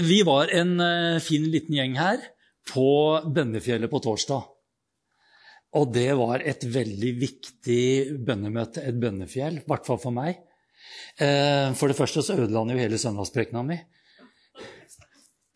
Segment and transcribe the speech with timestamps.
[0.00, 2.22] Vi var en uh, fin liten gjeng her
[2.70, 4.46] på Bønnefjellet på torsdag.
[5.76, 7.84] Og det var et veldig viktig
[8.24, 10.40] bønnemøte, et bønnefjell, i hvert fall for meg.
[11.20, 13.78] Uh, for det første så ødela han jo hele søndagsprekena mi.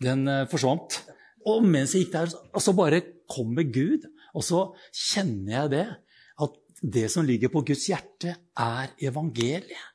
[0.04, 1.00] Den uh, forsvant.
[1.48, 4.04] Og mens jeg gikk der, så bare kommer Gud,
[4.36, 5.86] og så kjenner jeg det.
[6.44, 9.92] At det som ligger på Guds hjerte, er evangeliet.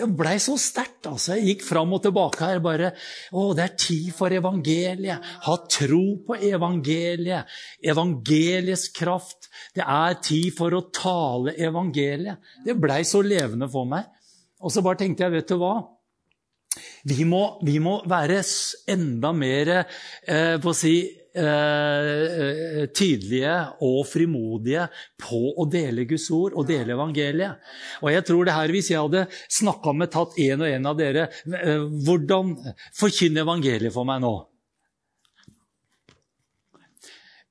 [0.00, 1.06] Det blei så sterkt.
[1.10, 1.36] altså.
[1.36, 2.60] Jeg gikk fram og tilbake her.
[2.64, 2.92] bare,
[3.32, 5.28] Å, det er tid for evangeliet.
[5.46, 7.50] Ha tro på evangeliet.
[7.84, 9.50] Evangeliets kraft.
[9.76, 12.40] Det er tid for å tale evangeliet.
[12.64, 14.08] Det blei så levende for meg.
[14.60, 15.74] Og så bare tenkte jeg, vet du hva?
[17.10, 18.42] Vi må, vi må være
[18.92, 20.94] enda mer eh, på å si,
[21.34, 23.54] eh, tydelige
[23.86, 24.86] og frimodige
[25.20, 27.72] på å dele Guds ord og dele evangeliet.
[28.02, 30.96] Og jeg tror det her, Hvis jeg hadde snakka med tatt en og en av
[30.98, 32.54] dere eh, Hvordan
[32.96, 34.34] forkynne evangeliet for meg nå?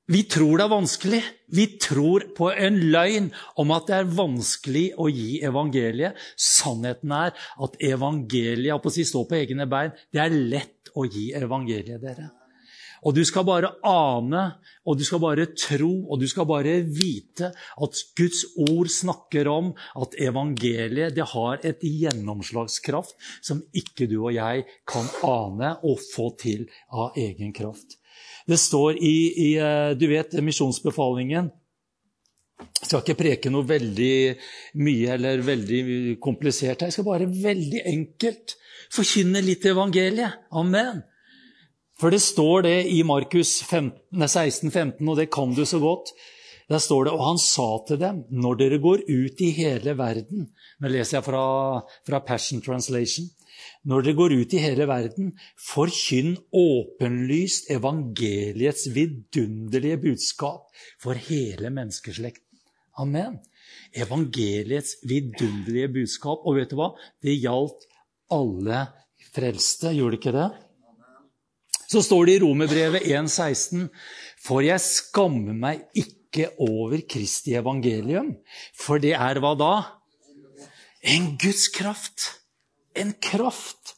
[0.10, 1.20] Vi tror det er vanskelig.
[1.54, 3.28] Vi tror på en løgn
[3.62, 6.18] om at det er vanskelig å gi evangeliet.
[6.34, 11.06] Sannheten er at evangeliet på å si, står på egne bein, det er lett å
[11.06, 12.32] gi evangeliet, dere.
[13.06, 14.44] Og du skal bare ane,
[14.86, 19.72] og du skal bare tro, og du skal bare vite at Guds ord snakker om
[20.02, 26.32] at evangeliet det har et gjennomslagskraft som ikke du og jeg kan ane og få
[26.42, 27.98] til av egen kraft.
[28.50, 31.52] Det står i, i eh, du vet, misjonsbefalingen
[32.60, 34.16] jeg skal ikke preke noe veldig
[34.84, 35.82] mye eller veldig
[36.24, 36.84] komplisert.
[36.84, 38.56] Jeg skal bare veldig enkelt
[38.92, 40.48] forkynne litt evangeliet.
[40.60, 41.04] Amen.
[42.00, 46.14] For det står det i Markus 16, 15, og det kan du så godt.
[46.70, 50.52] Der står det, og han sa til dem, når dere går ut i hele verden
[50.80, 51.42] Nå leser jeg fra,
[52.06, 53.26] fra Passion Translation
[53.88, 55.34] når dere går ut i hele verden,
[55.70, 60.68] forkynn åpenlyst evangeliets vidunderlige budskap
[61.02, 62.46] for hele menneskeslekten.
[63.00, 63.40] Amen.
[63.96, 66.44] Evangeliets vidunderlige budskap.
[66.44, 66.92] Og vet du hva?
[67.24, 67.88] Det gjaldt
[68.36, 68.84] alle
[69.34, 70.50] frelste, gjorde det ikke det?
[71.90, 73.88] Så står det i Romerbrevet 1,16.:
[74.46, 78.36] For jeg skammer meg ikke over Kristi evangelium,
[78.78, 79.74] for det er hva da?
[81.02, 82.36] En Guds kraft
[83.00, 83.96] en kraft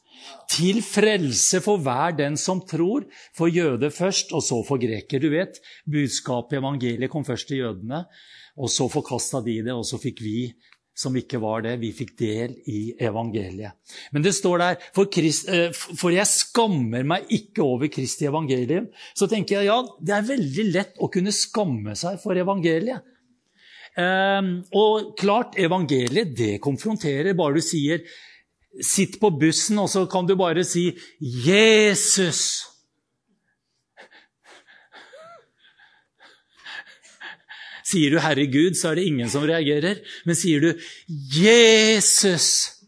[0.52, 3.06] til frelse for hver den som tror.
[3.38, 5.22] For jøde først, og så for greker.
[5.22, 8.04] Du vet, budskapet i evangeliet kom først til jødene,
[8.58, 10.52] og så forkasta de det, og så fikk vi
[10.98, 13.78] som ikke var det, vi fikk del i evangeliet.
[14.12, 18.90] Men det står der for, Christ, eh, for jeg skammer meg ikke over Kristi evangelium.
[19.18, 23.08] Så tenker jeg ja, det er veldig lett å kunne skamme seg for evangeliet.
[23.92, 27.36] Um, og klart, evangeliet det konfronterer.
[27.36, 28.06] Bare du sier
[28.88, 32.71] Sitt på bussen, og så kan du bare si 'Jesus'.
[37.92, 40.00] Sier du 'Herregud', så er det ingen som reagerer.
[40.26, 40.72] Men sier du
[41.10, 42.82] 'Jesus'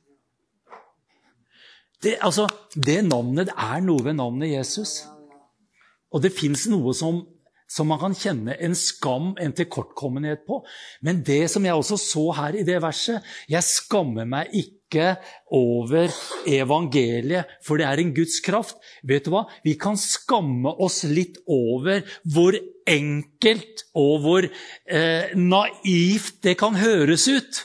[2.03, 5.06] det, altså, det navnet det er noe ved navnet Jesus.
[6.12, 7.22] Og det fins noe som
[7.73, 10.61] som man kan kjenne en skam, en tilkortkommenhet på.
[11.01, 15.16] Men det som jeg også så her i det verset Jeg skammer meg ikke
[15.53, 16.11] over
[16.45, 18.78] evangeliet, for det er en Guds kraft.
[19.01, 19.47] Vet du hva?
[19.66, 22.57] Vi kan skamme oss litt over hvor
[22.89, 27.63] enkelt og hvor eh, naivt det kan høres ut.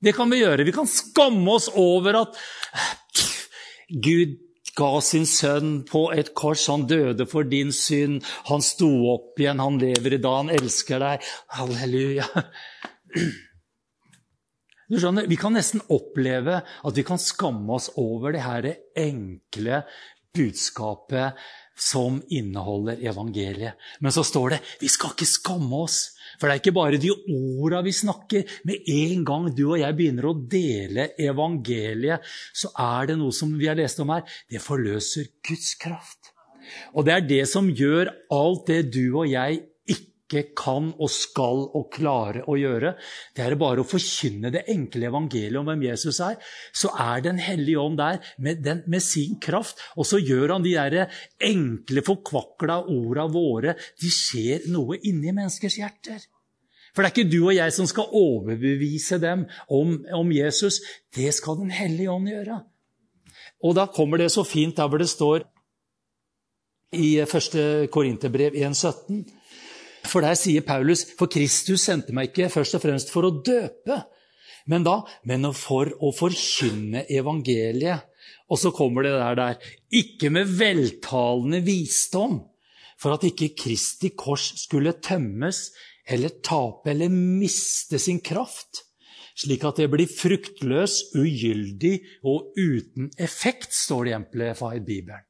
[0.00, 0.64] Det kan vi gjøre.
[0.64, 2.38] Vi kan skamme oss over at
[3.90, 4.38] Gud
[4.78, 6.66] ga sin sønn på et kors.
[6.70, 8.24] Han døde for din synd.
[8.50, 9.62] Han sto opp igjen.
[9.62, 10.36] Han lever i dag.
[10.44, 11.30] Han elsker deg.
[11.58, 12.28] Halleluja.
[14.90, 18.66] Du skjønner, Vi kan nesten oppleve at vi kan skamme oss over det her
[18.98, 19.84] enkle
[20.34, 21.38] budskapet
[21.80, 23.78] som inneholder evangeliet.
[24.00, 26.00] Men så står det vi skal ikke skamme oss.
[26.40, 28.58] For det er ikke bare de orda vi snakker.
[28.68, 32.24] Med en gang du og jeg begynner å dele evangeliet,
[32.56, 34.24] så er det noe som vi har lest om her.
[34.48, 36.32] Det forløser Guds kraft.
[36.94, 39.60] Og det er det som gjør alt det du og jeg
[40.30, 42.94] ikke kan og skal og klare å gjøre.
[43.34, 46.38] Det er bare å forkynne det enkle evangeliet om hvem Jesus er.
[46.72, 50.64] Så er Den hellige ånd der med, den, med sin kraft, og så gjør han
[50.64, 51.12] de der
[51.42, 56.22] enkle, forkvakla orda våre De skjer noe inni menneskers hjerter.
[56.94, 60.80] For det er ikke du og jeg som skal overbevise dem om, om Jesus.
[61.14, 62.62] Det skal Den hellige ånd gjøre.
[63.66, 65.44] Og da kommer det så fint der hvor det står
[66.96, 67.90] i 1.
[67.92, 69.39] Korinterbrev 1,17
[70.08, 74.00] for der sier Paulus for Kristus sendte meg ikke først og fremst for å døpe,
[74.70, 78.06] men da, men for å forkynne evangeliet.
[78.50, 79.74] Og så kommer det der, der.
[79.94, 82.40] Ikke med veltalende visdom,
[83.00, 85.70] for at ikke Kristi kors skulle tømmes
[86.10, 88.84] eller tape eller miste sin kraft,
[89.38, 91.96] slik at det blir fruktløs, ugyldig
[92.26, 95.26] og uten effekt, står det i Amplified Bibelen.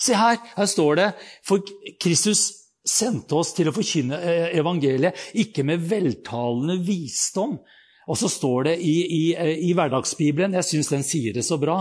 [0.00, 1.08] Se her, her står det
[1.44, 1.60] For
[2.00, 7.58] Kristus sendte oss til å forkynne eh, evangeliet, ikke med veltalende visdom.
[8.10, 11.60] Og så står det i, i, eh, i hverdagsbibelen, jeg syns den sier det så
[11.60, 11.78] bra,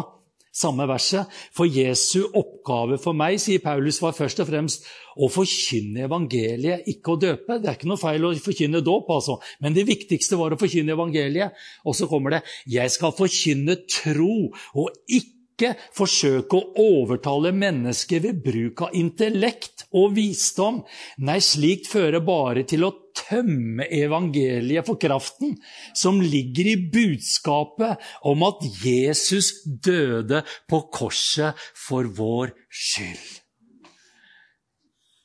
[0.59, 1.29] samme verset.
[1.55, 4.85] For Jesu oppgave for meg, sier Paulus, var først og fremst
[5.19, 7.59] å forkynne evangeliet, ikke å døpe.
[7.59, 9.39] Det er ikke noe feil å forkynne dåp, altså.
[9.63, 11.57] men det viktigste var å forkynne evangeliet.
[11.87, 18.23] Og så kommer det 'Jeg skal forkynne tro og ikke ikke forsøke å overtale mennesker
[18.23, 20.81] ved bruk av intellekt og visdom.
[21.27, 25.57] Nei, slikt fører bare til å tømme evangeliet for kraften
[25.97, 33.27] som ligger i budskapet om at Jesus døde på korset for vår skyld.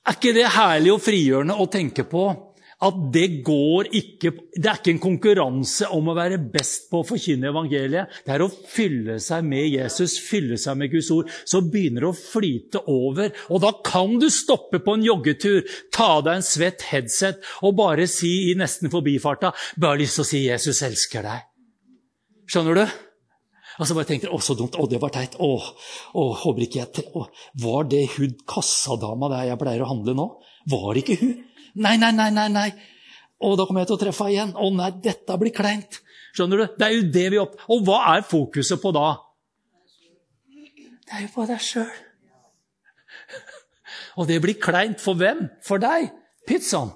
[0.05, 2.27] Er ikke det herlig og frigjørende å tenke på?
[2.85, 7.07] At det går ikke Det er ikke en konkurranse om å være best på å
[7.07, 8.21] forkynne evangeliet.
[8.27, 11.31] Det er å fylle seg med Jesus, fylle seg med Guds ord.
[11.45, 13.33] Så begynner det å flyte over.
[13.51, 15.65] Og da kan du stoppe på en joggetur,
[15.95, 20.25] ta av deg en svett headset og bare si i nesten forbifarta Bare lyst til
[20.25, 21.51] å si 'Jesus elsker deg'.
[22.51, 22.85] Skjønner du?
[23.81, 24.77] Og så bare tenkte jeg, å, så dumt.
[24.79, 25.35] Å, det var teit.
[25.43, 25.51] Å,
[26.15, 27.27] å håper ikke jeg å,
[27.65, 30.29] Var det hun kassadama der jeg pleier å handle nå?
[30.71, 31.35] Var ikke hun?
[31.75, 32.49] Nei, nei, nei, nei.
[32.55, 32.71] nei.
[33.44, 34.55] Å, da kommer jeg til å treffe igjen.
[34.55, 36.00] Å nei, dette blir kleint.
[36.35, 36.67] Skjønner du?
[36.79, 37.59] Det er jo det vi opp...
[37.71, 39.09] Og hva er fokuset på da?
[41.05, 41.93] Det er jo på deg sjøl.
[44.19, 45.44] Og det blir kleint for hvem?
[45.67, 46.09] For deg.
[46.49, 46.94] Pizzaen.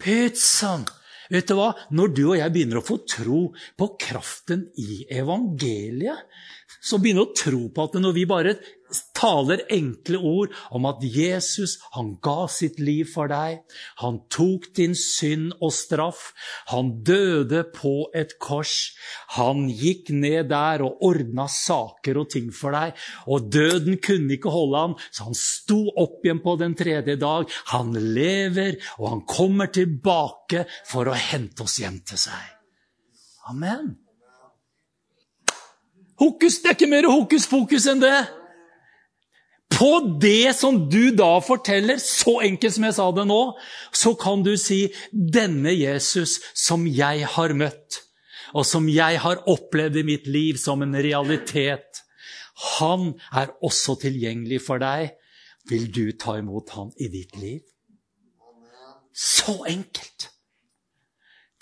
[0.00, 0.84] Pizzaen.
[1.32, 1.70] Vet du hva?
[1.96, 3.46] Når du og jeg begynner å få tro
[3.80, 6.20] på kraften i evangeliet,
[6.84, 8.56] så begynner å tro på at når vi bare
[9.16, 13.62] taler enkle ord om at Jesus han ga sitt liv for deg.
[14.02, 16.26] Han tok din synd og straff.
[16.72, 18.92] Han døde på et kors.
[19.38, 22.94] Han gikk ned der og ordna saker og ting for deg.
[23.30, 27.48] Og døden kunne ikke holde ham, så han sto opp igjen på den tredje dag.
[27.72, 32.50] Han lever, og han kommer tilbake for å hente oss hjem til seg.
[33.50, 34.03] Amen.
[36.20, 38.18] Hokus, Det er ikke mer hokus fokus enn det.
[39.74, 43.40] På det som du da forteller, så enkelt som jeg sa det nå,
[43.92, 48.00] så kan du si 'Denne Jesus som jeg har møtt',
[48.54, 52.04] og som jeg har opplevd i mitt liv som en realitet,
[52.78, 55.16] han er også tilgjengelig for deg.
[55.66, 57.60] Vil du ta imot han i ditt liv?
[59.14, 60.33] Så enkelt!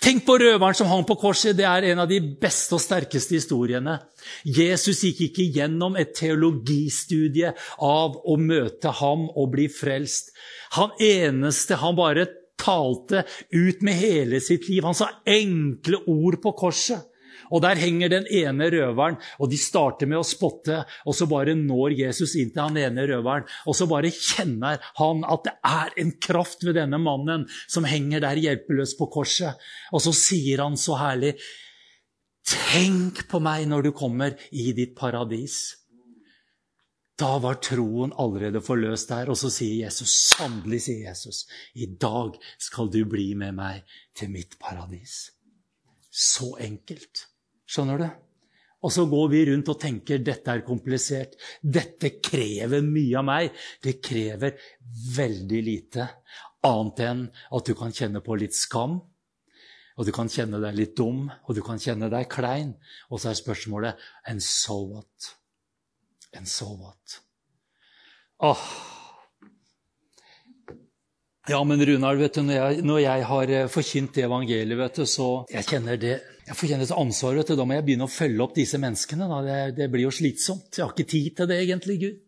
[0.03, 1.55] Tenk på røveren som hang på korset.
[1.55, 4.01] Det er en av de beste og sterkeste historiene.
[4.43, 10.33] Jesus gikk ikke gjennom et teologistudie av å møte ham og bli frelst.
[10.75, 12.27] Han eneste han bare
[12.59, 13.23] talte
[13.55, 14.83] ut med hele sitt liv.
[14.83, 17.07] Han sa enkle ord på korset.
[17.53, 20.79] Og der henger den ene røveren, og de starter med å spotte.
[21.05, 25.21] Og så bare når Jesus inn til han ene røveren, og så bare kjenner han
[25.29, 29.61] at det er en kraft ved denne mannen som henger der hjelpeløs på korset.
[29.93, 31.35] Og så sier han så herlig
[32.43, 35.77] Tenk på meg når du kommer i ditt paradis.
[37.19, 39.29] Da var troen allerede forløst der.
[39.31, 41.45] Og så sier Jesus, sannelig, sier Jesus,
[41.77, 45.29] i dag skal du bli med meg til mitt paradis.
[46.09, 47.27] Så enkelt.
[47.73, 48.09] Skjønner du?
[48.83, 51.37] Og så går vi rundt og tenker dette er komplisert.
[51.63, 53.61] Dette krever mye av meg.
[53.81, 54.59] Det krever
[55.15, 56.07] veldig lite.
[56.67, 58.99] Annet enn at du kan kjenne på litt skam.
[59.93, 62.73] Og du kan kjenne deg litt dum, og du kan kjenne deg klein.
[63.13, 65.29] Og så er spørsmålet And so what?
[66.33, 67.21] And so what?
[68.43, 68.65] Åh.
[71.47, 75.03] Ja, men Runar, vet du, når jeg, når jeg har eh, forkynt evangeliet, vet du,
[75.07, 77.37] så jeg kjenner det jeg får kjenne et ansvar.
[77.39, 77.55] vet.
[77.55, 79.29] Da må jeg begynne å følge opp disse menneskene.
[79.47, 80.75] Det, det, blir jo slitsomt.
[80.75, 82.19] Jeg har ikke tid til det, egentlig, Gud.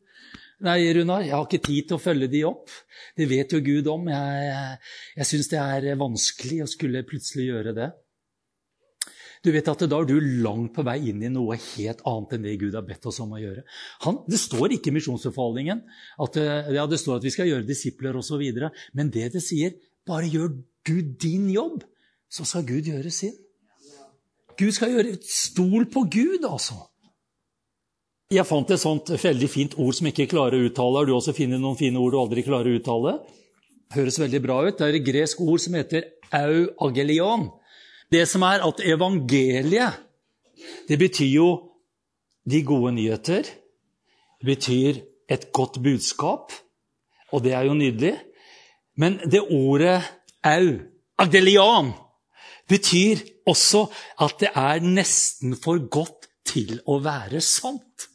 [0.65, 2.71] Nei, Runar, jeg har ikke tid til å følge de opp.
[3.17, 4.07] Det vet jo Gud om.
[4.07, 4.79] Jeg,
[5.19, 7.91] jeg syns det er vanskelig å skulle plutselig gjøre det.
[9.45, 12.45] Du vet at Da er du langt på vei inn i noe helt annet enn
[12.47, 13.61] det Gud har bedt oss om å gjøre.
[14.07, 15.83] Han, det står ikke i misjonsbefalingen
[16.23, 16.39] at,
[16.73, 18.41] ja, det står at vi skal gjøre disipler osv.,
[18.97, 19.75] men det det sier,
[20.07, 20.55] bare gjør
[20.87, 21.83] du din jobb,
[22.31, 23.35] så skal Gud gjøre sin.
[24.59, 26.77] Gud skal gjøre Stol på Gud, altså.
[28.33, 30.97] Jeg fant et sånt veldig fint ord som jeg ikke klarer å uttale.
[30.97, 33.19] Har du også funnet noen fine ord du aldri klarer å uttale?
[33.93, 34.77] Høres veldig bra ut.
[34.79, 37.45] Det er et gresk ord som heter au agelion.
[38.09, 40.01] Det som er at evangeliet,
[40.89, 41.49] det betyr jo
[42.49, 43.43] de gode nyheter
[44.39, 44.99] Det betyr
[45.31, 46.51] et godt budskap,
[47.33, 48.13] og det er jo nydelig.
[48.97, 50.01] Men det ordet
[50.43, 50.67] au,
[51.17, 51.93] agdelian,
[52.69, 53.85] betyr også
[54.25, 58.09] at det er nesten for godt til å være sant.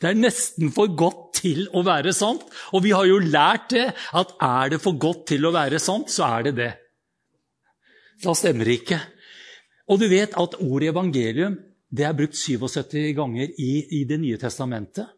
[0.00, 2.46] Det er nesten for godt til å være sant.
[2.72, 6.08] Og vi har jo lært det, at er det for godt til å være sant,
[6.12, 6.70] så er det det.
[8.24, 9.00] Da stemmer det ikke.
[9.92, 11.58] Og du vet at ordet evangelium
[11.90, 15.08] det er brukt 77 ganger i, i Det nye testamentet.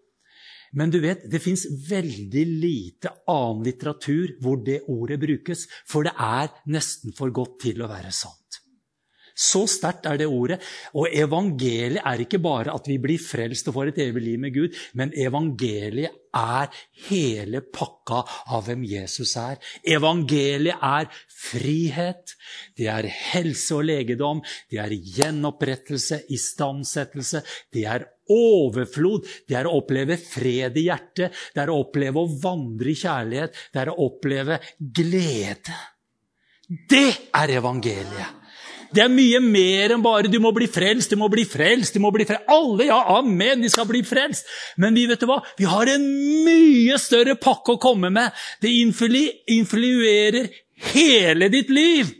[0.78, 6.14] Men du vet, det fins veldig lite annen litteratur hvor det ordet brukes, for det
[6.16, 8.42] er nesten for godt til å være sant.
[9.32, 10.58] Så sterkt er det ordet.
[10.98, 14.54] Og evangeliet er ikke bare at vi blir frelst og får et evig liv med
[14.54, 16.68] Gud, men evangeliet er
[17.08, 19.60] hele pakka av hvem Jesus er.
[19.84, 22.36] Evangeliet er frihet,
[22.76, 29.78] det er helse og legedom, det er gjenopprettelse, istandsettelse, det er overflod, det er å
[29.80, 33.98] oppleve fred i hjertet, det er å oppleve å vandre i kjærlighet, det er å
[34.06, 35.80] oppleve glede.
[36.88, 38.38] Det er evangeliet.
[38.92, 42.00] Det er mye mer enn bare 'du må bli frelst', 'du må bli frelst', du
[42.00, 42.44] må bli frelst.
[42.48, 44.44] Alle, ja, amen, de skal bli frelst.
[44.76, 45.40] Men vi vet du hva?
[45.56, 46.04] Vi har en
[46.44, 48.32] mye større pakke å komme med.
[48.60, 50.50] Det influerer
[50.92, 52.12] hele ditt liv.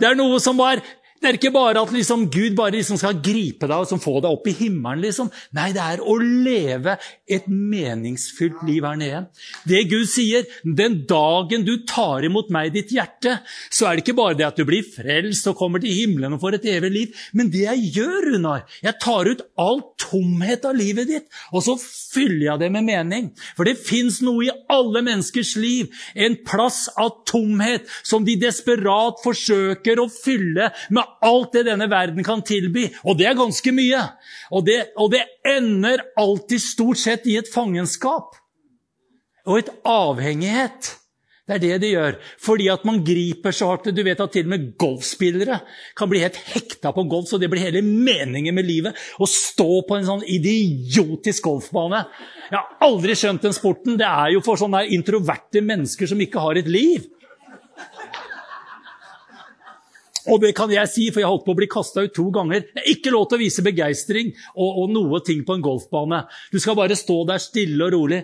[0.00, 0.82] Det er noe som var
[1.22, 4.32] det er ikke bare at liksom Gud bare liksom skal gripe deg og få deg
[4.34, 5.04] opp i himmelen.
[5.04, 5.28] Liksom.
[5.54, 6.96] Nei, det er å leve
[7.30, 9.20] et meningsfylt liv her nede.
[9.68, 13.36] Det Gud sier, den dagen du tar imot meg i ditt hjerte,
[13.70, 16.42] så er det ikke bare det at du blir frelst og kommer til himmelen og
[16.42, 17.22] får et evig liv.
[17.38, 21.76] Men det jeg gjør, Runar, jeg tar ut all tomhet av livet ditt, og så
[21.78, 23.30] fyller jeg det med mening.
[23.54, 29.22] For det fins noe i alle menneskers liv, en plass av tomhet som de desperat
[29.22, 32.88] forsøker å fylle med alt det denne verden kan tilby.
[33.04, 34.00] Og det er ganske mye.
[34.52, 38.38] Og det, og det ender alltid stort sett i et fangenskap
[39.42, 40.92] og et avhengighet.
[41.42, 42.18] Det er det det gjør.
[42.40, 43.88] Fordi at man griper så hardt.
[43.90, 45.58] Du vet at til og med golfspillere
[45.98, 48.98] kan bli helt hekta på golf, så det blir hele meningen med livet.
[49.18, 52.04] Å stå på en sånn idiotisk golfbane.
[52.46, 53.98] Jeg har aldri skjønt den sporten.
[53.98, 57.10] Det er jo for sånne introverte mennesker som ikke har et liv.
[60.30, 62.66] Og det kan jeg si, for jeg holdt på å bli kasta ut to ganger.
[62.68, 66.22] Det er ikke lov til å vise begeistring og, og, noe ting på en golfbane.
[66.52, 68.22] Du skal bare stå der stille og rolig.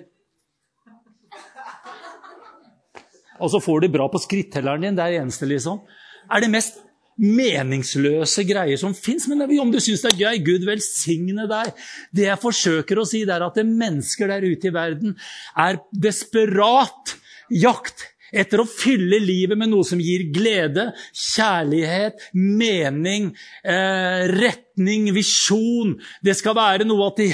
[3.38, 4.98] Og så får du bra på skrittelleren din.
[4.98, 5.82] Det er det eneste, liksom.
[6.28, 6.82] Er det mest
[7.18, 9.26] meningsløse greier som fins.
[9.30, 11.72] Men om du syns det er gøy, Gud velsigne deg.
[12.14, 15.16] Det jeg forsøker å si, det er at det mennesker der ute i verden
[15.58, 17.16] er desperat
[17.50, 23.30] jakt etter å fylle livet med noe som gir glede, kjærlighet, mening,
[23.64, 25.96] eh, retning, visjon.
[26.22, 27.24] Det skal være noe at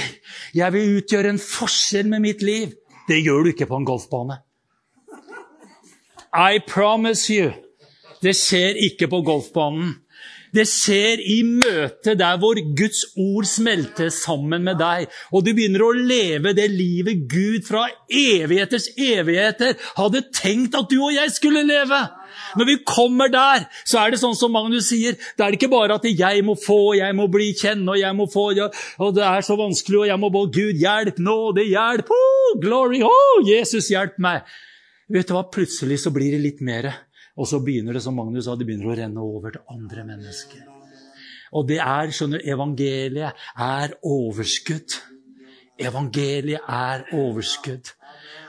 [0.54, 2.74] jeg vil utgjøre en forskjell med mitt liv.
[3.08, 4.40] Det gjør du ikke på en golfbane.
[6.34, 7.52] I promise you.
[8.22, 10.03] Det skjer ikke på golfbanen.
[10.54, 15.82] Det skjer i møtet der hvor Guds ord smelter sammen med deg, og du begynner
[15.82, 21.64] å leve det livet Gud fra evigheters evigheter hadde tenkt at du og jeg skulle
[21.66, 21.98] leve.
[22.58, 25.98] Når vi kommer der, så er det sånn som Magnus sier, det er ikke bare
[25.98, 29.46] at jeg må få, jeg må bli kjent, og jeg må få, og det er
[29.46, 34.20] så vanskelig, og jeg må bare Gud, hjelp, nåde, hjelp, oh, glory, oh, Jesus, hjelp
[34.22, 34.46] meg.
[35.14, 36.92] Vet du hva, plutselig så blir det litt mer.
[37.34, 40.62] Og så begynner det som Magnus sa, det begynner å renne over til andre mennesker.
[41.54, 44.96] Og det er, skjønner du, evangeliet er overskudd.
[45.82, 47.90] Evangeliet er overskudd.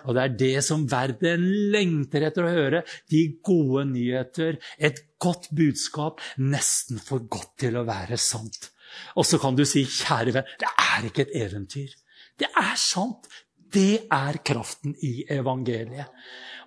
[0.06, 2.84] Og det er det som verden lengter etter å høre.
[3.10, 8.70] De gode nyheter, et godt budskap, nesten for godt til å være sant.
[9.18, 11.94] Og så kan du si, kjære venn, det er ikke et eventyr.
[12.40, 13.30] Det er sant.
[13.74, 16.12] Det er kraften i evangeliet.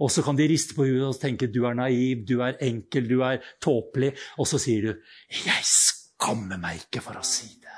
[0.03, 3.09] Og så kan de riste på huet og tenke du er naiv, du er enkel,
[3.11, 4.13] du er tåpelig.
[4.39, 4.93] Og så sier du
[5.31, 7.69] 'Jeg skammer meg ikke for å si det'.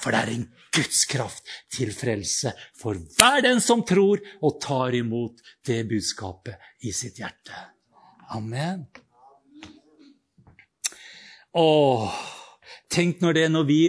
[0.00, 4.94] For det er en Guds kraft til frelse for hver den som tror og tar
[4.94, 6.54] imot det budskapet
[6.86, 7.52] i sitt hjerte.
[8.30, 8.86] Amen.
[11.52, 12.14] Åh,
[12.88, 13.80] tenk når det når vi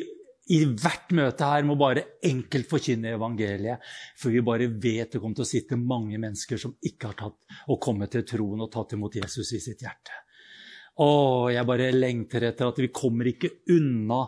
[0.52, 3.84] i hvert møte her må bare enkelt forkynne evangeliet.
[4.20, 7.56] For vi bare vet det kommer til å sitte mange mennesker som ikke har tatt
[7.72, 10.18] og kommet til troen og tatt imot Jesus i sitt hjerte.
[11.02, 11.08] Å,
[11.54, 14.26] jeg bare lengter etter at vi kommer ikke unna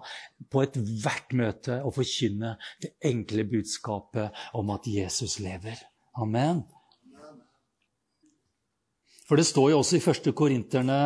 [0.49, 5.75] på ethvert møte å forkynne det enkle budskapet om at Jesus lever.
[6.23, 6.63] Amen.
[9.27, 10.31] For det står jo også i 1.
[10.37, 10.97] Korinterne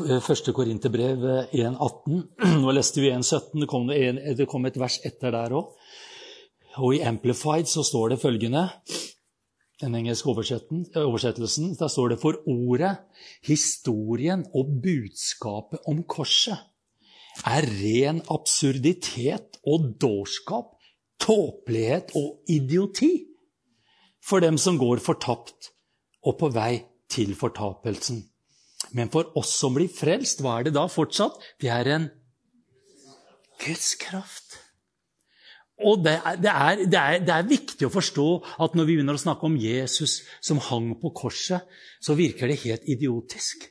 [0.00, 2.20] Første Korinterbrev 1,18.
[2.62, 3.66] Nå leste vi 1,17.
[3.90, 5.74] Det, det kom et vers etter der òg.
[6.80, 8.68] Og i Amplified så står det følgende
[9.80, 11.74] den engelske oversettelsen.
[11.78, 12.96] Der står det for ordet,
[13.44, 16.56] historien og budskapet om korset
[17.46, 20.76] er ren absurditet og dårskap,
[21.20, 23.12] tåpelighet og idioti
[24.24, 25.72] for dem som går fortapt
[26.26, 28.29] og på vei til fortapelsen.
[28.96, 31.38] Men for oss som blir frelst, hva er det da fortsatt?
[31.62, 32.08] Det er en
[33.60, 34.58] Guds kraft.
[35.80, 38.26] Og det er, det, er, det, er, det er, viktig å forstå
[38.64, 41.64] at når vi begynner å snakke om Jesus som hang på korset,
[42.04, 43.64] så virker det helt idiotisk.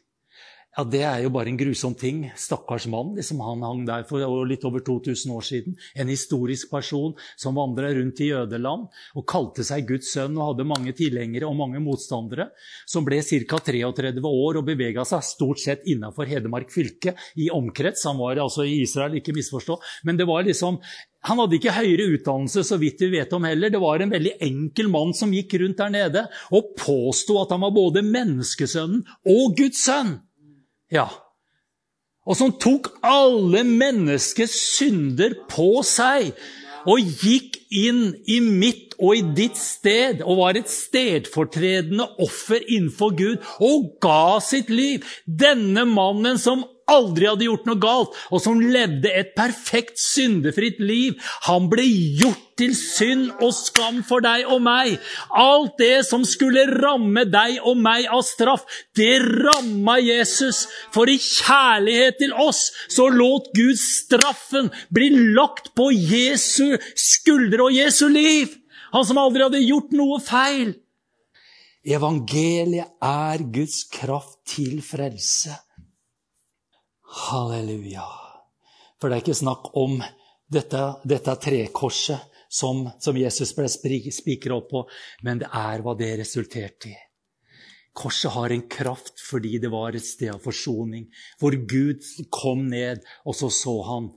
[0.80, 2.22] Ja, Det er jo bare en grusom ting.
[2.40, 3.14] Stakkars mann.
[3.16, 5.76] liksom Han hang der for litt over 2000 år siden.
[5.94, 10.64] En historisk person som vandra rundt i jødeland og kalte seg Guds sønn og hadde
[10.64, 12.52] mange tilhengere og mange motstandere.
[12.88, 13.60] Som ble ca.
[13.60, 18.06] 33 år og bevega seg stort sett innafor Hedmark fylke i omkrets.
[18.08, 19.76] Han var altså i Israel, ikke misforstå.
[20.06, 20.80] Men det var liksom
[21.28, 23.68] han hadde ikke høyere utdannelse, så vidt vi vet om heller.
[23.68, 27.68] Det var en veldig enkel mann som gikk rundt der nede og påsto at han
[27.68, 30.16] var både menneskesønnen og Guds sønn.
[30.94, 31.08] Ja.
[32.30, 36.34] Og som tok alle menneskets synder på seg
[36.90, 43.16] og gikk inn i mitt og i ditt sted og var et stedfortredende offer innenfor
[43.18, 45.06] Gud og ga sitt liv.
[45.26, 51.18] Denne mannen som aldri hadde gjort noe galt, og som levde et perfekt, syndefritt liv.
[51.48, 51.86] Han ble
[52.20, 54.98] gjort til synd og skam for deg og meg.
[55.32, 58.66] Alt det som skulle ramme deg og meg av straff,
[58.98, 60.66] det ramma Jesus.
[60.96, 67.78] For i kjærlighet til oss så lot Gud straffen bli lagt på Jesu skuldre og
[67.78, 68.52] Jesu liv.
[68.94, 70.74] Han som aldri hadde gjort noe feil.
[71.90, 75.56] Evangeliet er Guds kraft til frelse.
[77.10, 78.06] Halleluja.
[79.00, 80.00] For det er ikke snakk om
[80.52, 84.82] dette, dette trekorset som, som, Jesus ble spikra opp på,
[85.26, 86.98] men det er hva det resulterte i.
[88.00, 91.08] Korset har en kraft fordi det var et sted av forsoning,
[91.42, 94.12] hvor Gud kom ned, og så så han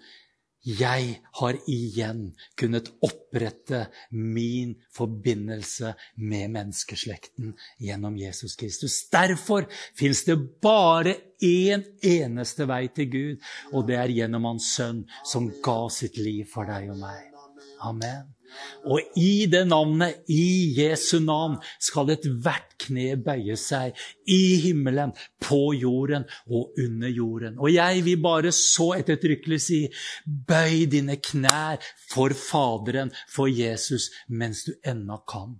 [0.63, 9.01] jeg har igjen kunnet opprette min forbindelse med menneskeslekten gjennom Jesus Kristus.
[9.11, 9.67] Derfor
[9.99, 15.51] fins det bare én eneste vei til Gud, og det er gjennom Hans Sønn, som
[15.65, 17.27] ga sitt liv for deg og meg.
[17.83, 18.31] Amen.
[18.85, 25.73] Og i det navnet, i Jesu navn, skal ethvert kne bøye seg i himmelen, på
[25.75, 27.59] jorden og under jorden.
[27.59, 29.81] Og jeg vil bare så ettertrykkelig si,
[30.25, 35.59] bøy dine knær for Faderen, for Jesus, mens du ennå kan.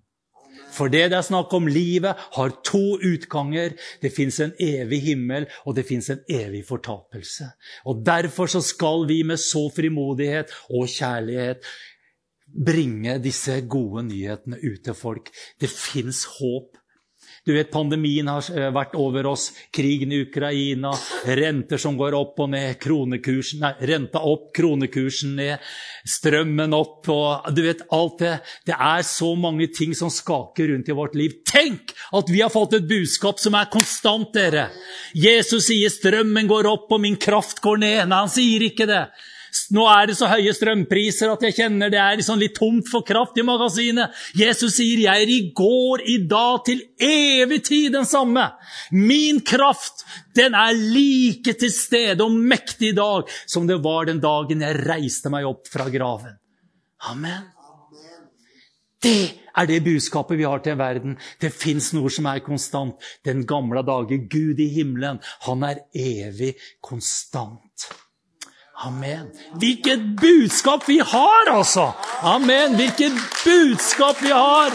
[0.73, 3.75] For det det er snakk om livet, har to utganger.
[4.01, 7.51] Det fins en evig himmel, og det fins en evig fortapelse.
[7.85, 11.69] Og Derfor så skal vi med så frimodighet og kjærlighet
[12.53, 15.33] bringe disse gode nyhetene ut til folk.
[15.61, 16.79] Det fins håp.
[17.43, 20.93] Du vet, Pandemien har eh, vært over oss, krigen i Ukraina,
[21.27, 25.73] renter som går opp og ned, kronekursen, nei, renta opp, kronekursen ned,
[26.07, 28.37] strømmen opp og Du vet, alt det.
[28.71, 31.41] Det er så mange ting som skaker rundt i vårt liv.
[31.49, 34.69] Tenk at vi har fått et budskap som er konstant, dere!
[35.11, 38.07] Jesus sier 'strømmen går opp, og min kraft går ned'.
[38.07, 39.07] Nei, han sier ikke det.
[39.73, 43.05] Nå er det så høye strømpriser at jeg kjenner det er liksom litt tomt for
[43.07, 44.13] kraft i magasinet.
[44.37, 48.53] Jesus sier, 'Jeg er i går, i dag, til evig tid den samme'.
[48.93, 54.21] Min kraft, den er like til stede og mektig i dag som det var den
[54.21, 56.39] dagen jeg reiste meg opp fra graven.
[57.09, 57.51] Amen.
[59.03, 61.17] Det er det budskapet vi har til verden.
[61.41, 62.95] Det fins noe som er konstant.
[63.27, 67.72] Den gamle dager, Gud i himmelen, han er evig konstant.
[68.83, 69.29] Amen.
[69.61, 71.93] Hvilket budskap vi har, altså!
[72.23, 72.75] Amen.
[72.75, 73.15] Hvilket
[73.45, 74.75] budskap vi har!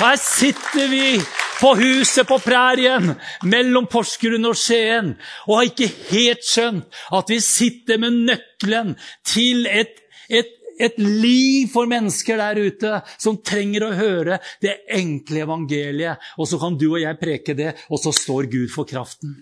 [0.00, 1.18] Her sitter vi
[1.60, 3.10] på huset på prærien
[3.44, 5.10] mellom Porsgrunn og Skien
[5.48, 8.94] og har ikke helt skjønt at vi sitter med nøkkelen
[9.28, 9.98] til et,
[10.30, 16.22] et, et liv for mennesker der ute som trenger å høre det enkle evangeliet.
[16.38, 19.36] Og så kan du og jeg preke det, og så står Gud for kraften.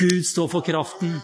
[0.00, 1.18] Gud står for kraften.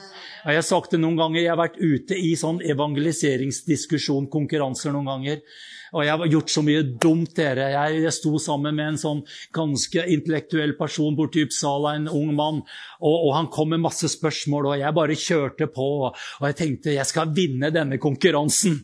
[0.45, 5.11] Jeg har sagt det noen ganger, jeg har vært ute i sånn evangeliseringsdiskusjon, konkurranser noen
[5.11, 5.43] ganger.
[5.91, 7.67] Og jeg har gjort så mye dumt, dere.
[7.75, 9.23] Jeg, jeg sto sammen med en sånn
[9.55, 12.61] ganske intellektuell person borti Uppsala, en ung mann.
[13.01, 15.89] Og, og, han kom med masse spørsmål, og jeg bare kjørte på.
[16.13, 18.79] Og jeg tenkte jeg skal vinne denne konkurransen.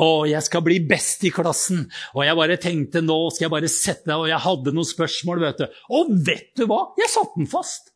[0.00, 1.84] Og jeg skal bli best i klassen.
[2.16, 5.62] Og jeg bare tenkte nå skal jeg bare sette Og jeg hadde noen spørsmål, vet
[5.62, 5.80] du.
[6.00, 6.86] Og vet du hva?
[6.98, 7.92] Jeg satte den fast.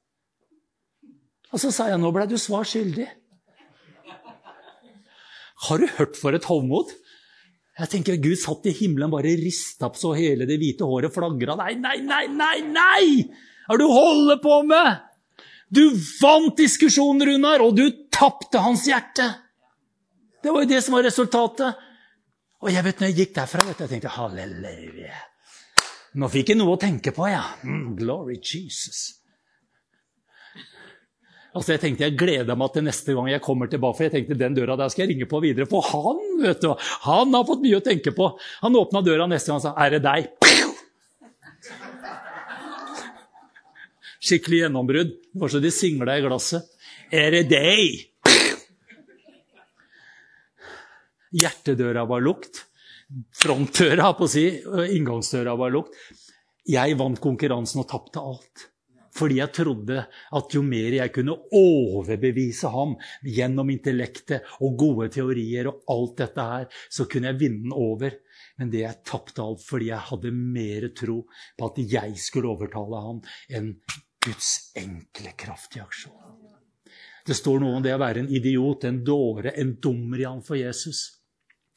[1.55, 3.07] Og så sa jeg nå ble du svar skyldig.
[5.65, 6.91] Har du hørt for et hovmod?
[7.79, 11.57] Jeg tenker Gud satt i himmelen, bare rista på så hele det hvite håret flagra.
[11.59, 12.59] Nei, nei, nei, nei!
[12.75, 13.07] nei!
[13.65, 15.01] Hva er det du holder på med?
[15.75, 15.83] Du
[16.21, 19.27] vant diskusjonen, Runar, og du tapte hans hjerte.
[20.45, 21.83] Det var jo det som var resultatet.
[22.63, 25.23] Og jeg vet, når jeg gikk derfra, vet du, jeg tenkte halleluja.
[26.21, 27.43] Nå fikk jeg noe å tenke på, ja.
[27.67, 29.24] Mm, glory Jesus.
[31.55, 33.97] Altså jeg tenkte Jeg gleda meg til neste gang jeg kommer tilbake.
[33.97, 35.69] for jeg tenkte den døra der skal jeg ringe på videre.
[35.71, 36.73] For han vet du,
[37.07, 38.33] han har fått mye å tenke på.
[38.63, 40.29] Han åpna døra neste gang og sa 'Er det deg?'
[44.25, 45.11] Skikkelig gjennombrudd.
[45.33, 46.65] Det var så de singla i glasset.
[47.13, 48.11] 'Er det deg?'
[51.35, 52.65] Hjertedøra var lukt.
[53.35, 54.47] Frontdøra, på å si,
[54.97, 55.95] inngangsdøra var lukt.
[56.67, 58.74] Jeg vant konkurransen og tapte alt.
[59.15, 60.01] Fordi jeg trodde
[60.39, 66.47] at jo mer jeg kunne overbevise ham gjennom intellektet og gode teorier og alt dette
[66.49, 68.19] her, så kunne jeg vinne den over.
[68.59, 71.21] Men det jeg tapte alt fordi jeg hadde mer tro
[71.59, 73.23] på at jeg skulle overtale ham,
[73.55, 73.75] enn
[74.25, 76.17] Guds enkle, kraftige aksjon.
[77.25, 80.43] Det står noe om det å være en idiot, en dåre, en dummer i ham
[80.45, 81.14] for Jesus.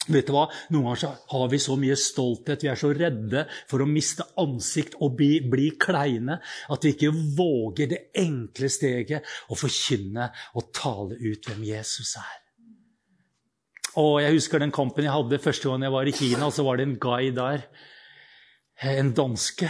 [0.07, 0.45] Vet du hva?
[0.71, 4.95] Noen ganger har vi så mye stolthet, vi er så redde for å miste ansikt
[5.03, 6.39] og bli, bli kleine,
[6.71, 12.35] at vi ikke våger det enkle steget å forkynne og tale ut hvem Jesus er.
[13.97, 16.51] Og Jeg husker den kampen jeg hadde første gang jeg var i Kina.
[16.53, 17.63] Så var det en guy der,
[18.85, 19.69] en danske.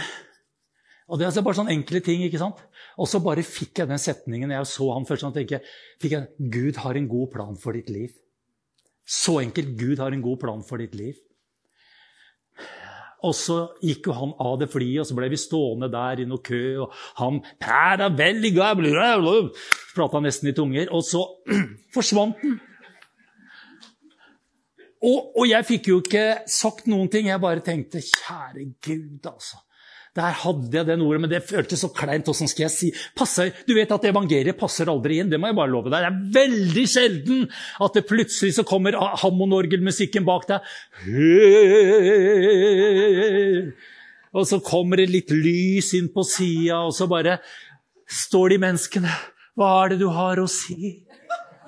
[1.08, 2.22] Og Det er altså bare sånne enkle ting.
[2.26, 2.60] ikke sant?
[3.00, 5.24] Og så bare fikk jeg den setningen jeg så han først.
[5.24, 5.62] sånn, tenkte
[6.02, 8.12] fikk jeg, Gud har en god plan for ditt liv.
[9.08, 9.72] Så enkelt.
[9.80, 11.16] Gud har en god plan for ditt liv.
[13.26, 16.26] Og så gikk jo han av det flyet, og så ble vi stående der i
[16.28, 16.62] noe kø.
[16.84, 17.40] Og han
[19.96, 20.92] prata nesten i tunger.
[20.94, 21.24] Og så
[21.96, 22.58] forsvant han.
[24.98, 27.28] Og, og, jeg fikk jo ikke sagt noen ting.
[27.30, 29.60] Jeg bare tenkte kjære Gud, altså.
[30.18, 32.26] Der hadde jeg den ordet, men det føltes så kleint.
[32.26, 32.88] Hvordan skal jeg si?
[33.18, 35.30] Passer, du vet at evangeliet passer aldri inn.
[35.30, 36.02] Det må jeg bare love deg.
[36.02, 37.44] Det er veldig sjelden
[37.86, 40.60] at det plutselig så kommer hammonorgelmusikken bak deg.
[44.34, 47.38] Og så kommer det litt lys inn på sida, og så bare
[48.08, 49.12] står de menneskene.
[49.58, 51.07] Hva er det du har å si?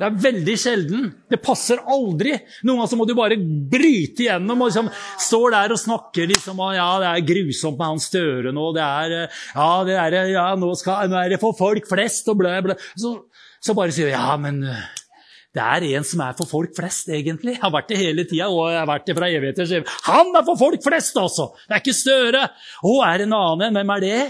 [0.00, 1.08] Det er veldig sjelden.
[1.28, 2.32] Det passer aldri.
[2.64, 4.88] Noen ganger så må du bare bryte igjennom og liksom,
[5.20, 8.70] står der og snakker liksom, ja, det er grusomt med han Støre nå.
[8.76, 9.16] Det er,
[9.52, 12.78] ja, det er, ja nå, skal, nå, er det for folk flest og blæ, blæ.
[12.96, 13.12] Så,
[13.60, 17.58] så bare sier du ja, men det er en som er for folk flest, egentlig.
[17.58, 19.94] Jeg har vært det hele tida, og jeg har vært det fra evighet til evighet.
[20.08, 21.50] Han er for folk flest, altså!
[21.66, 22.44] Det er ikke Støre.
[22.86, 23.80] Å, er det en annen?
[23.80, 24.20] Hvem er det?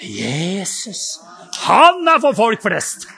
[0.00, 1.02] Jesus.
[1.66, 3.10] Han er for folk flest!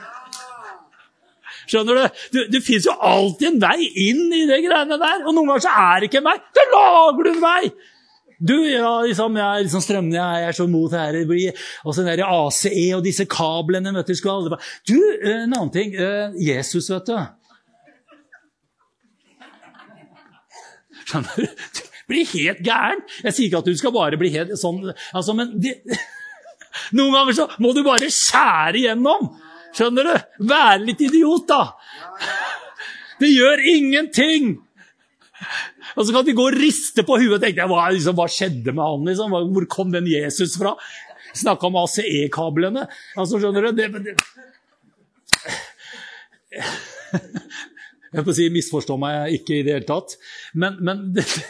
[1.72, 2.20] Skjønner du?
[2.34, 5.24] Det, det fins jo alltid en vei inn i de greiene der.
[5.24, 6.36] Og noen ganger så er det ikke en vei.
[6.58, 7.72] Da lager du en vei!
[8.42, 11.60] Du, ja, liksom, jeg er liksom strømmende, jeg er så mot det her.
[11.86, 14.58] Og så der ACE og disse kablene vet Du, skulle aldri...
[14.90, 14.98] du,
[15.30, 15.94] en annen ting.
[15.94, 17.14] Eh, Jesus, vet du.
[21.06, 21.46] Skjønner du?
[21.78, 23.04] Du blir helt gæren.
[23.22, 24.82] Jeg sier ikke at du skal bare bli helt sånn,
[25.14, 25.78] altså, men det,
[26.98, 29.30] Noen ganger så må du bare skjære igjennom.
[29.72, 30.14] Skjønner du?
[30.50, 31.62] Være litt idiot, da.
[33.22, 34.54] Det gjør ingenting.
[35.96, 38.74] Og så kan de gå og riste på huet og tenke hva, liksom, hva skjedde
[38.74, 39.08] med han?
[39.08, 39.36] Liksom?
[39.56, 40.74] Hvor kom den Jesus fra?
[41.36, 42.86] Snakka om ACE-kablene.
[43.16, 43.70] Altså, skjønner du?
[43.76, 44.14] Det, det.
[48.12, 50.18] Jeg får si, Misforstå meg ikke i det hele tatt.
[50.60, 51.00] Men, men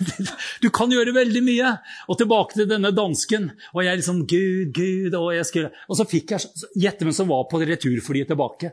[0.62, 1.72] du kan gjøre veldig mye.
[2.06, 3.48] Og tilbake til denne dansken.
[3.74, 7.30] Og jeg liksom Gud, Gud Og jeg skulle, og så fikk jeg Gjette hvem som
[7.32, 8.72] var på returflyet tilbake.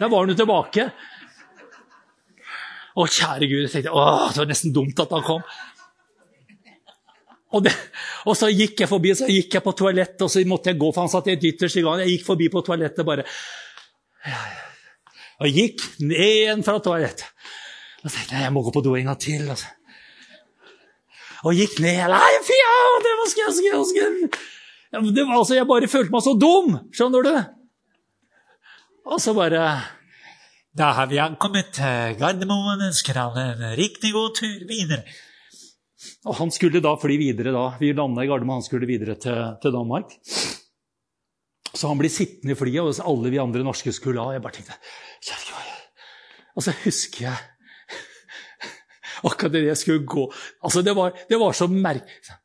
[0.00, 0.88] Der var hun tilbake.
[2.96, 3.62] Å, kjære Gud.
[3.66, 5.44] Jeg tenkte, å, Det var nesten dumt at han kom.
[7.56, 7.72] Og, det,
[8.24, 10.90] og, så gikk jeg forbi, så gikk jeg på toalettet, og så måtte jeg gå,
[10.92, 12.02] for han satt i et ytterste gang.
[12.02, 13.24] Jeg gikk forbi på toalettet bare
[14.26, 14.65] ja, ja
[15.40, 17.26] og gikk ned igjen fra toalettet.
[18.04, 19.48] Og tenkte jeg jeg må gå på do en gang til.
[19.50, 19.68] Altså.
[21.46, 22.06] Og gikk ned.
[22.12, 22.56] Nei, fy,
[23.04, 24.16] det var skjøn, skjøn, skjøn.
[24.96, 27.32] Det var, altså, jeg bare følte meg så dum, skjønner du?
[29.06, 29.62] Og så bare
[30.76, 31.78] Da har vi ankommet
[32.20, 32.86] Gardermoen.
[32.88, 35.04] Ønsker han en riktig god tur videre.
[36.26, 37.52] Og han skulle da fly videre.
[37.54, 37.66] da.
[37.80, 40.12] Vi landa i Gardermoen, han skulle videre til, til Danmark.
[41.76, 44.32] Så han blir sittende i flyet, og alle vi andre norske skulle av.
[44.32, 44.78] Jeg bare tenkte
[45.26, 45.72] Kjerkegård.
[46.56, 47.38] Og så husker jeg
[49.28, 50.24] akkurat det jeg skulle gå
[50.64, 52.36] Altså, det var, det var så merkelig.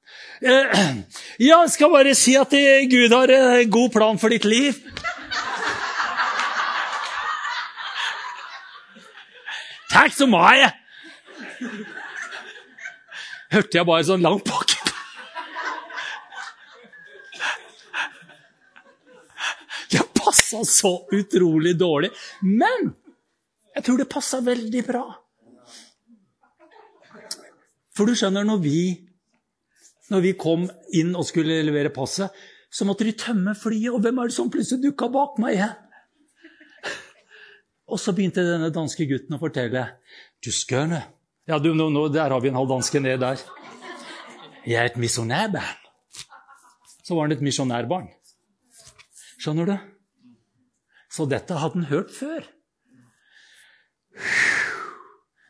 [1.42, 4.74] Ja, jeg skal bare si at eh, Gud har en god plan for ditt liv.
[9.94, 10.72] Takk så mye!
[13.52, 14.61] Hørte jeg bare sånn langt på
[20.52, 22.12] Passa så utrolig dårlig.
[22.44, 22.92] Men
[23.76, 25.06] jeg tror det passa veldig bra.
[27.96, 28.82] For du skjønner, når vi,
[30.12, 32.32] når vi kom inn og skulle levere passet,
[32.72, 33.92] så måtte de tømme flyet.
[33.92, 35.74] Og hvem er det som plutselig dukka bak meg igjen?
[37.92, 39.88] Og så begynte denne danske gutten å fortelle.
[40.44, 41.04] Du skjønne
[41.50, 43.42] Ja, du, nå, nå, der har vi en halv danske ned der.
[44.64, 45.80] Jeg er et misjonærbarn.
[47.02, 48.06] Så var han et misjonærbarn.
[49.42, 49.74] Skjønner du?
[51.12, 52.48] Så dette hadde han hørt før.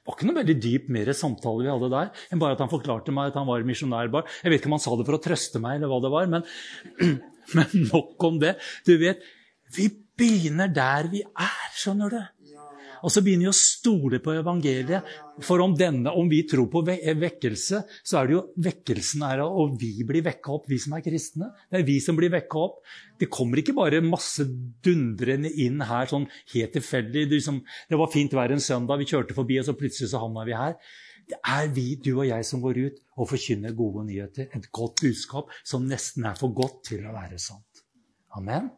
[0.01, 2.71] Det var ikke noe veldig dyp mer samtale vi hadde der, enn bare at han
[2.71, 4.29] forklarte meg at han var misjonærbarn.
[4.41, 6.31] Jeg vet ikke om han sa det for å trøste meg, eller hva det var,
[6.31, 6.47] men,
[7.57, 8.55] men nok om det.
[8.87, 9.21] Du vet,
[9.77, 12.19] vi begynner der vi er, skjønner du.
[13.01, 15.11] Og så begynner vi å stole på evangeliet.
[15.45, 19.77] For om, denne, om vi tror på vekkelse, så er det jo vekkelsen her, og
[19.81, 21.51] vi blir vekka opp, vi som er kristne.
[21.69, 22.81] Det er vi som blir vekka opp.
[23.21, 24.45] Det kommer ikke bare masse
[24.85, 27.27] dundrende inn her sånn helt tilfeldig.
[27.27, 30.21] Det, liksom, det var fint vær en søndag, vi kjørte forbi, og så plutselig så
[30.23, 30.77] havna vi her.
[31.31, 34.49] Det er vi, du og jeg, som går ut og forkynner gode nyheter.
[34.51, 37.85] Et godt budskap som nesten er for godt til å være sant.
[38.37, 38.71] Amen.